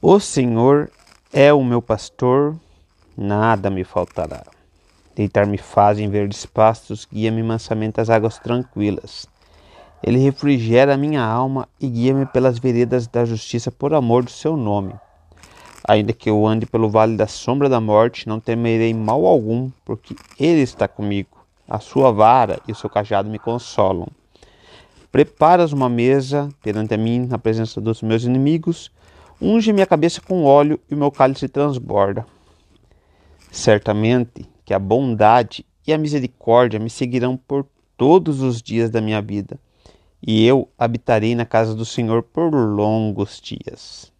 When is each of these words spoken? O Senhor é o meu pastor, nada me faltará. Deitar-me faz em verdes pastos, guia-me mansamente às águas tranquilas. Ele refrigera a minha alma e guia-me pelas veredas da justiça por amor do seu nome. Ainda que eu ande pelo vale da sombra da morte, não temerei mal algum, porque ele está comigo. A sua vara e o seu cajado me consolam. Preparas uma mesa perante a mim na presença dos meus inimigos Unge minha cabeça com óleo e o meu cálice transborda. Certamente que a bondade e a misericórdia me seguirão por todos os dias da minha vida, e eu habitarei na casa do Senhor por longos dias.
O 0.00 0.20
Senhor 0.20 0.92
é 1.32 1.52
o 1.52 1.64
meu 1.64 1.82
pastor, 1.82 2.54
nada 3.16 3.68
me 3.68 3.82
faltará. 3.82 4.44
Deitar-me 5.16 5.58
faz 5.58 5.98
em 5.98 6.08
verdes 6.08 6.46
pastos, 6.46 7.04
guia-me 7.12 7.42
mansamente 7.42 8.00
às 8.00 8.08
águas 8.08 8.38
tranquilas. 8.38 9.26
Ele 10.00 10.18
refrigera 10.18 10.94
a 10.94 10.96
minha 10.96 11.24
alma 11.24 11.68
e 11.80 11.88
guia-me 11.88 12.26
pelas 12.26 12.60
veredas 12.60 13.08
da 13.08 13.24
justiça 13.24 13.72
por 13.72 13.92
amor 13.92 14.22
do 14.22 14.30
seu 14.30 14.56
nome. 14.56 14.94
Ainda 15.82 16.12
que 16.12 16.30
eu 16.30 16.46
ande 16.46 16.64
pelo 16.64 16.88
vale 16.88 17.16
da 17.16 17.26
sombra 17.26 17.68
da 17.68 17.80
morte, 17.80 18.28
não 18.28 18.38
temerei 18.38 18.94
mal 18.94 19.26
algum, 19.26 19.68
porque 19.84 20.14
ele 20.38 20.60
está 20.60 20.86
comigo. 20.86 21.44
A 21.68 21.80
sua 21.80 22.12
vara 22.12 22.60
e 22.68 22.70
o 22.70 22.76
seu 22.76 22.88
cajado 22.88 23.28
me 23.28 23.38
consolam. 23.40 24.06
Preparas 25.10 25.72
uma 25.72 25.88
mesa 25.88 26.48
perante 26.62 26.94
a 26.94 26.96
mim 26.96 27.26
na 27.26 27.36
presença 27.36 27.80
dos 27.80 28.00
meus 28.00 28.22
inimigos 28.22 28.92
Unge 29.40 29.72
minha 29.72 29.86
cabeça 29.86 30.20
com 30.20 30.44
óleo 30.44 30.80
e 30.90 30.94
o 30.94 30.98
meu 30.98 31.12
cálice 31.12 31.48
transborda. 31.48 32.26
Certamente 33.52 34.44
que 34.64 34.74
a 34.74 34.78
bondade 34.78 35.64
e 35.86 35.92
a 35.92 35.98
misericórdia 35.98 36.80
me 36.80 36.90
seguirão 36.90 37.36
por 37.36 37.64
todos 37.96 38.42
os 38.42 38.60
dias 38.60 38.90
da 38.90 39.00
minha 39.00 39.22
vida, 39.22 39.58
e 40.20 40.44
eu 40.44 40.68
habitarei 40.76 41.34
na 41.34 41.46
casa 41.46 41.74
do 41.74 41.84
Senhor 41.84 42.22
por 42.22 42.52
longos 42.52 43.40
dias. 43.40 44.12